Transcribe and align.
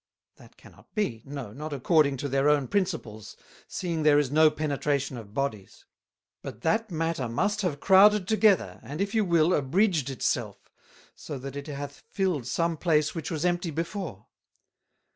That 0.37 0.57
cannot 0.57 0.95
be, 0.95 1.21
no 1.27 1.53
not 1.53 1.73
according 1.73 2.17
to 2.17 2.27
their 2.27 2.49
own 2.49 2.67
Principles, 2.67 3.37
seeing 3.67 4.01
there 4.01 4.17
is 4.17 4.31
no 4.31 4.49
Penetration 4.49 5.15
of 5.15 5.35
Bodies: 5.35 5.85
But 6.41 6.61
that 6.61 6.89
matter 6.89 7.29
must 7.29 7.61
have 7.61 7.79
crowded 7.79 8.27
together, 8.27 8.79
and 8.81 8.99
if 8.99 9.13
you 9.13 9.23
will, 9.23 9.53
abridged 9.53 10.09
it 10.09 10.23
self, 10.23 10.71
so 11.13 11.37
that 11.37 11.55
it 11.55 11.67
hath 11.67 12.01
filled 12.09 12.47
some 12.47 12.77
place 12.77 13.13
which 13.13 13.29
was 13.29 13.45
empty 13.45 13.69
before. 13.69 14.25